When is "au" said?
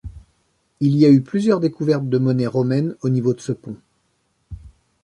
3.01-3.09